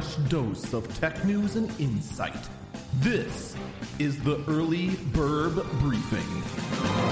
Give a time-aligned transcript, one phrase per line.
[0.00, 2.48] fresh dose of tech news and insight.
[3.00, 3.56] This
[3.98, 6.20] is the Early Bird Briefing.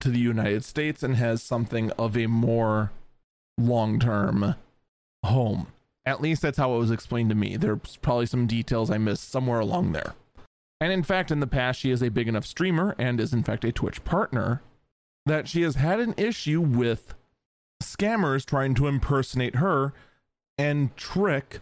[0.00, 2.90] to the United States and has something of a more
[3.56, 4.56] long term
[5.24, 5.68] home.
[6.04, 7.56] At least that's how it was explained to me.
[7.56, 10.14] There's probably some details I missed somewhere along there.
[10.82, 13.44] And in fact, in the past, she is a big enough streamer and is in
[13.44, 14.62] fact a Twitch partner
[15.24, 17.14] that she has had an issue with
[17.80, 19.92] scammers trying to impersonate her
[20.58, 21.60] and trick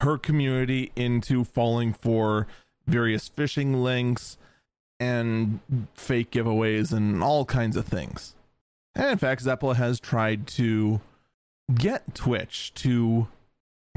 [0.00, 2.46] her community into falling for
[2.86, 4.38] various phishing links
[4.98, 5.60] and
[5.92, 8.34] fake giveaways and all kinds of things.
[8.94, 11.02] And in fact, Zepla has tried to
[11.74, 13.28] get Twitch to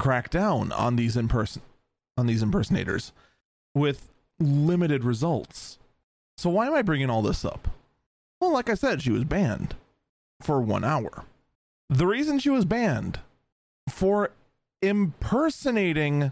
[0.01, 1.61] crack down on these imperson
[2.17, 3.13] on these impersonators
[3.73, 5.77] with limited results.
[6.37, 7.67] So why am I bringing all this up?
[8.39, 9.75] Well, like I said, she was banned
[10.41, 11.25] for 1 hour.
[11.89, 13.19] The reason she was banned
[13.89, 14.31] for
[14.81, 16.31] impersonating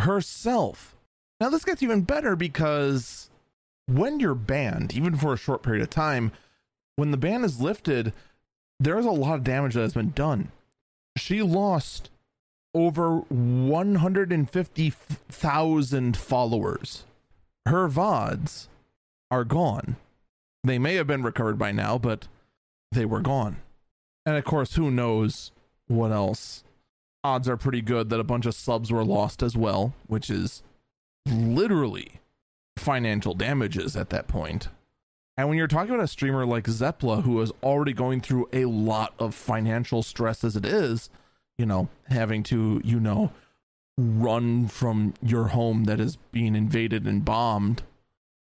[0.00, 0.96] herself.
[1.40, 3.30] Now this gets even better because
[3.86, 6.32] when you're banned, even for a short period of time,
[6.96, 8.12] when the ban is lifted,
[8.80, 10.50] there is a lot of damage that has been done.
[11.16, 12.10] She lost
[12.74, 17.04] over 150,000 followers.
[17.68, 18.68] Her VODs
[19.30, 19.96] are gone.
[20.64, 22.26] They may have been recovered by now, but
[22.92, 23.58] they were gone.
[24.24, 25.52] And of course, who knows
[25.86, 26.64] what else?
[27.22, 30.62] Odds are pretty good that a bunch of subs were lost as well, which is
[31.26, 32.20] literally
[32.78, 34.68] financial damages at that point.
[35.36, 38.64] And when you're talking about a streamer like Zepla, who is already going through a
[38.64, 41.10] lot of financial stress as it is,
[41.58, 43.30] you know, having to, you know,
[43.98, 47.82] run from your home that is being invaded and bombed,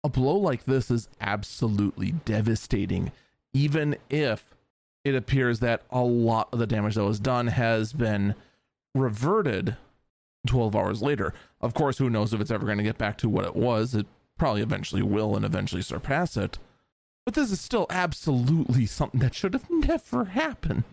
[0.04, 3.10] a blow like this is absolutely devastating,
[3.52, 4.54] even if
[5.04, 8.34] it appears that a lot of the damage that was done has been
[8.94, 9.76] reverted
[10.46, 11.34] 12 hours later.
[11.60, 13.94] Of course, who knows if it's ever going to get back to what it was?
[13.94, 14.06] It
[14.38, 16.58] probably eventually will and eventually surpass it.
[17.26, 20.84] But this is still absolutely something that should have never happened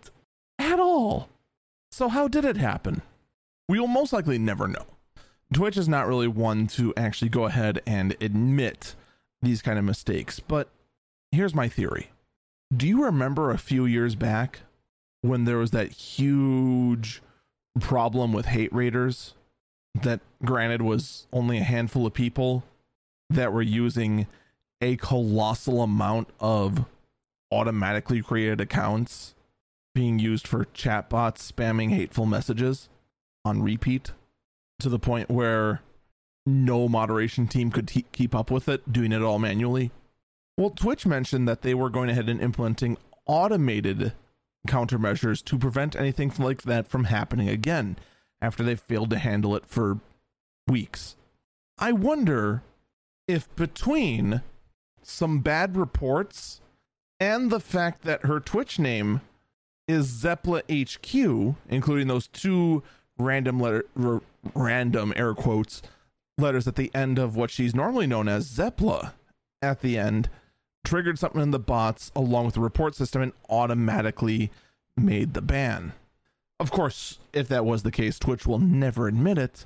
[0.59, 1.29] at all.
[1.91, 3.01] So, how did it happen?
[3.69, 4.85] We will most likely never know.
[5.53, 8.95] Twitch is not really one to actually go ahead and admit
[9.41, 10.69] these kind of mistakes, but
[11.31, 12.11] here's my theory.
[12.75, 14.61] Do you remember a few years back
[15.21, 17.21] when there was that huge
[17.79, 19.33] problem with hate raiders?
[20.03, 22.63] That, granted, was only a handful of people
[23.29, 24.27] that were using
[24.81, 26.85] a colossal amount of
[27.51, 29.33] automatically created accounts
[29.95, 32.89] being used for chatbots spamming hateful messages
[33.47, 34.11] on repeat
[34.79, 35.81] to the point where
[36.45, 39.91] no moderation team could keep up with it, doing it all manually.
[40.57, 44.13] Well, Twitch mentioned that they were going ahead and implementing automated
[44.67, 47.97] countermeasures to prevent anything like that from happening again
[48.41, 49.99] after they failed to handle it for
[50.67, 51.15] weeks.
[51.77, 52.63] I wonder
[53.27, 54.41] if between
[55.01, 56.61] some bad reports
[57.19, 59.21] and the fact that her Twitch name
[59.87, 62.83] is Zepla HQ, including those two
[63.17, 64.21] random letter, r-
[64.53, 65.81] random air quotes
[66.37, 69.13] letters at the end of what she's normally known as Zepla
[69.61, 70.29] at the end.
[70.85, 74.49] triggered something in the bots along with the report system and automatically
[74.95, 75.91] made the ban.
[76.59, 79.65] Of course, if that was the case, Twitch will never admit it,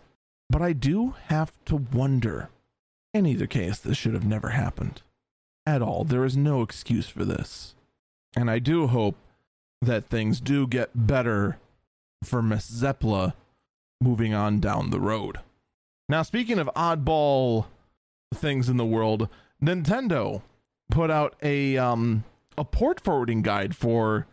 [0.49, 2.49] but I do have to wonder.
[3.13, 5.01] In either case, this should have never happened.
[5.65, 6.03] At all.
[6.03, 7.75] There is no excuse for this.
[8.35, 9.15] And I do hope
[9.81, 11.59] that things do get better
[12.23, 13.33] for Miss Zepla
[14.01, 15.39] moving on down the road.
[16.09, 17.67] Now, speaking of oddball
[18.33, 19.29] things in the world,
[19.63, 20.41] Nintendo
[20.89, 22.23] put out a um
[22.57, 24.27] a port forwarding guide for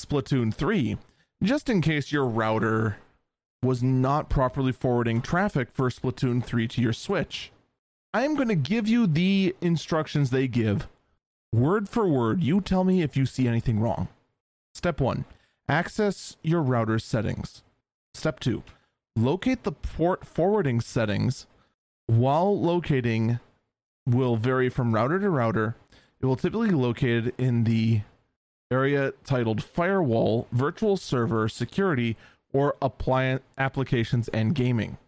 [0.00, 0.96] Splatoon 3
[1.42, 2.98] just in case your router
[3.62, 7.50] was not properly forwarding traffic for Splatoon 3 to your Switch.
[8.14, 10.86] I am going to give you the instructions they give
[11.52, 12.42] word for word.
[12.42, 14.08] You tell me if you see anything wrong.
[14.74, 15.24] Step 1
[15.68, 17.62] Access your router's settings.
[18.14, 18.62] Step 2
[19.16, 21.46] Locate the port forwarding settings
[22.06, 23.40] while locating
[24.06, 25.74] will vary from router to router.
[26.20, 28.02] It will typically be located in the
[28.70, 32.16] area titled Firewall, Virtual Server, Security,
[32.52, 34.98] or Appliance Applications and Gaming.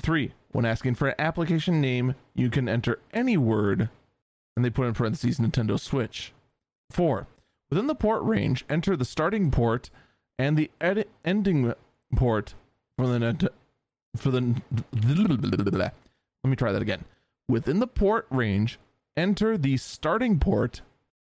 [0.00, 0.32] 3.
[0.52, 3.88] When asking for an application name, you can enter any word,
[4.56, 6.32] and they put in parentheses Nintendo Switch.
[6.92, 7.26] 4.
[7.68, 9.90] Within the port range, enter the starting port
[10.38, 11.74] and the edit ending
[12.14, 12.54] port
[13.00, 13.50] for the
[14.16, 14.62] for the
[16.42, 17.04] let me try that again.
[17.48, 18.78] Within the port range,
[19.16, 20.82] enter the starting port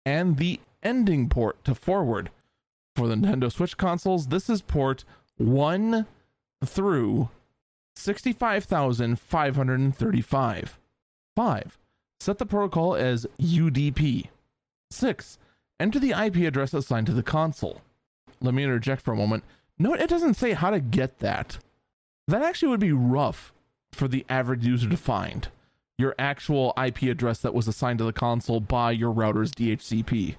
[0.06, 2.30] and the ending port to forward.
[2.96, 5.06] For the Nintendo Switch consoles, this is port
[5.38, 6.06] 1
[6.66, 7.30] through
[7.96, 10.78] 65,535.
[11.36, 11.78] 5.
[12.20, 14.28] Set the protocol as UDP.
[14.92, 15.40] 6.
[15.80, 17.82] Enter the IP address assigned to the console.
[18.42, 19.46] Let me interject for a moment.
[19.82, 21.58] Note it doesn't say how to get that.
[22.28, 23.52] That actually would be rough
[23.92, 25.48] for the average user to find.
[25.98, 30.36] Your actual IP address that was assigned to the console by your router's DHCP.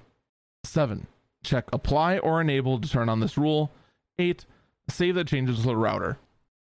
[0.63, 1.07] 7.
[1.43, 3.69] Check apply or enable to turn on this rule.
[4.17, 4.45] 8.
[4.89, 6.17] Save the changes to the router.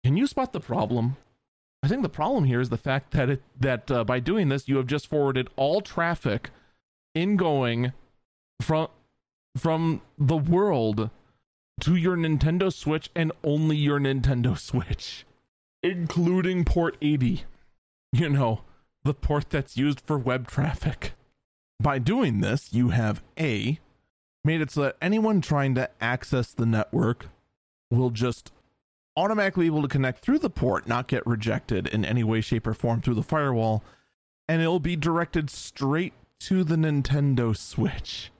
[0.02, 1.18] Can you spot the problem?
[1.82, 4.68] I think the problem here is the fact that it, that uh, by doing this,
[4.68, 6.48] you have just forwarded all traffic
[7.14, 7.92] ingoing
[8.62, 8.88] from
[9.54, 11.10] from the world
[11.80, 15.24] to your Nintendo Switch and only your Nintendo Switch,
[15.82, 17.44] including port 80.
[18.12, 18.60] You know,
[19.02, 21.12] the port that's used for web traffic.
[21.80, 23.80] By doing this, you have A,
[24.44, 27.26] made it so that anyone trying to access the network
[27.90, 28.52] will just
[29.16, 32.66] automatically be able to connect through the port, not get rejected in any way, shape,
[32.66, 33.82] or form through the firewall,
[34.48, 38.30] and it'll be directed straight to the Nintendo Switch.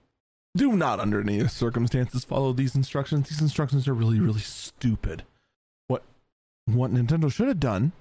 [0.57, 3.29] Do not, under any circumstances, follow these instructions.
[3.29, 5.25] These instructions are really, really stupid.
[5.89, 6.05] What
[6.67, 7.93] what Nintendo should have done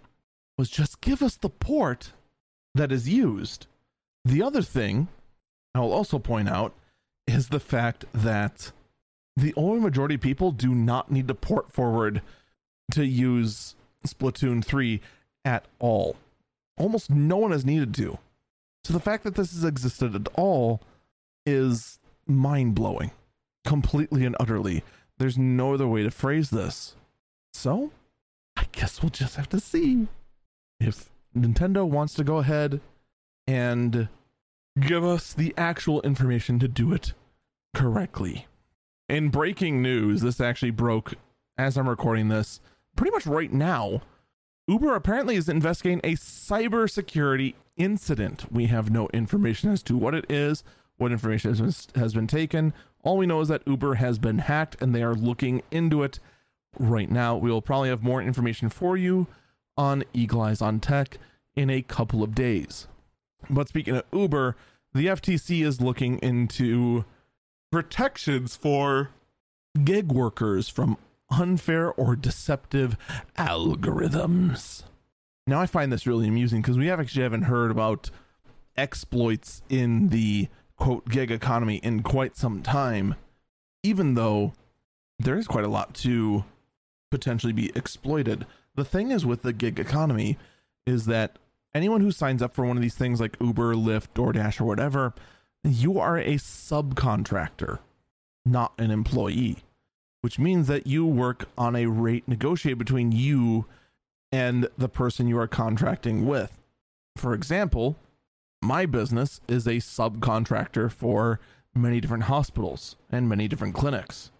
[0.57, 2.11] was just give us the port
[2.75, 3.65] that is used.
[4.23, 5.07] The other thing
[5.73, 6.73] I'll also point out
[7.25, 8.71] is the fact that
[9.35, 12.21] the only majority of people do not need to port forward
[12.91, 13.75] to use
[14.07, 15.01] Splatoon 3
[15.43, 16.17] at all.
[16.77, 18.19] Almost no one has needed to.
[18.83, 20.81] So the fact that this has existed at all
[21.45, 23.11] is mind blowing.
[23.65, 24.83] Completely and utterly.
[25.17, 26.95] There's no other way to phrase this.
[27.53, 27.91] So,
[28.57, 30.07] I guess we'll just have to see
[30.79, 32.81] if Nintendo wants to go ahead
[33.47, 34.07] and
[34.79, 37.13] give us the actual information to do it
[37.75, 38.47] correctly.
[39.09, 41.13] In breaking news, this actually broke
[41.57, 42.59] as I'm recording this
[42.95, 44.01] pretty much right now.
[44.67, 48.51] Uber apparently is investigating a cybersecurity incident.
[48.51, 50.63] We have no information as to what it is,
[51.03, 52.73] what information has been, has been taken.
[53.03, 56.19] All we know is that Uber has been hacked and they are looking into it
[56.79, 57.37] right now.
[57.37, 59.27] We will probably have more information for you
[59.77, 61.17] on Eagle Eyes on Tech
[61.55, 62.87] in a couple of days.
[63.49, 64.55] But speaking of Uber,
[64.93, 67.05] the FTC is looking into
[67.71, 69.09] protections for
[69.83, 70.97] gig workers from
[71.29, 72.95] unfair or deceptive
[73.37, 74.83] algorithms.
[75.45, 78.09] Now, I find this really amusing because we actually haven't heard about
[78.77, 83.15] exploits in the quote gig economy in quite some time,
[83.83, 84.53] even though
[85.19, 86.43] there is quite a lot to
[87.11, 88.45] potentially be exploited.
[88.75, 90.37] The thing is with the gig economy
[90.85, 91.37] is that
[91.73, 95.13] anyone who signs up for one of these things like Uber, Lyft, DoorDash, or whatever,
[95.63, 97.79] you are a subcontractor,
[98.45, 99.57] not an employee,
[100.21, 103.65] which means that you work on a rate negotiated between you
[104.31, 106.57] and the person you are contracting with.
[107.15, 107.95] For example,
[108.63, 111.39] my business is a subcontractor for
[111.75, 114.31] many different hospitals and many different clinics.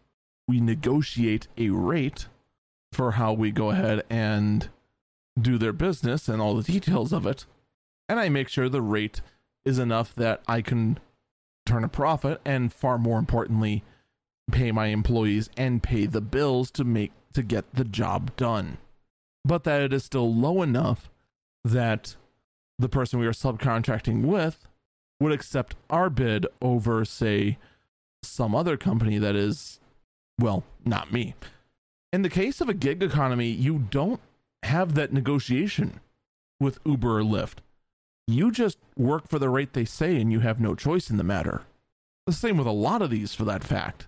[0.48, 2.28] We negotiate a rate
[2.92, 4.70] for how we go ahead and
[5.40, 7.46] do their business and all the details of it.
[8.08, 9.22] And I make sure the rate
[9.66, 11.00] is enough that I can
[11.66, 13.84] turn a profit and far more importantly
[14.52, 18.78] pay my employees and pay the bills to make to get the job done
[19.46, 21.10] but that it is still low enough
[21.64, 22.16] that
[22.80, 24.68] the person we are subcontracting with
[25.20, 27.58] would accept our bid over say
[28.24, 29.80] some other company that is
[30.40, 31.36] well not me
[32.12, 34.22] in the case of a gig economy you don't
[34.64, 36.00] have that negotiation
[36.60, 37.58] with uber or lyft
[38.28, 41.24] you just work for the rate they say and you have no choice in the
[41.24, 41.64] matter.
[42.26, 44.08] The same with a lot of these for that fact.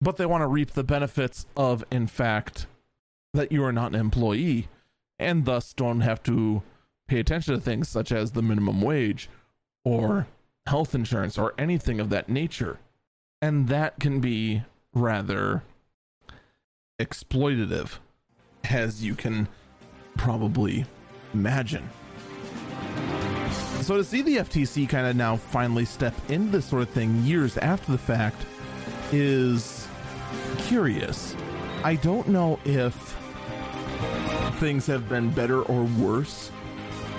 [0.00, 2.66] But they want to reap the benefits of, in fact,
[3.32, 4.68] that you are not an employee
[5.18, 6.62] and thus don't have to
[7.06, 9.28] pay attention to things such as the minimum wage
[9.84, 10.26] or
[10.66, 12.78] health insurance or anything of that nature.
[13.42, 14.62] And that can be
[14.94, 15.62] rather
[17.00, 17.98] exploitative,
[18.64, 19.48] as you can
[20.16, 20.86] probably
[21.34, 21.88] imagine.
[23.82, 27.22] So to see the FTC kind of now finally step into this sort of thing
[27.22, 28.46] years after the fact
[29.12, 29.86] is
[30.58, 31.36] curious.
[31.82, 32.94] I don't know if
[34.58, 36.50] things have been better or worse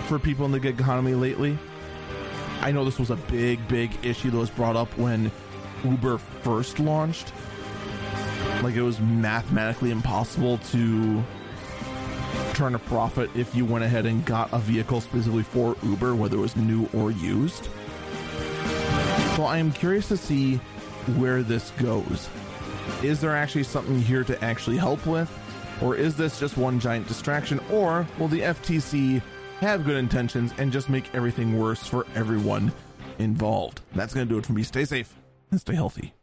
[0.06, 1.58] for people in the gig economy lately.
[2.62, 5.32] I know this was a big, big issue that was brought up when
[5.84, 7.34] Uber first launched.
[8.62, 11.24] Like it was mathematically impossible to
[12.54, 16.38] turn a profit if you went ahead and got a vehicle specifically for Uber, whether
[16.38, 17.68] it was new or used.
[19.36, 20.56] So I am curious to see
[21.18, 22.30] where this goes.
[23.04, 25.32] Is there actually something here to actually help with?
[25.82, 27.60] Or is this just one giant distraction?
[27.70, 29.22] Or will the FTC
[29.60, 32.72] have good intentions and just make everything worse for everyone
[33.20, 33.82] involved?
[33.94, 34.64] That's going to do it for me.
[34.64, 35.14] Stay safe
[35.52, 36.14] and stay healthy.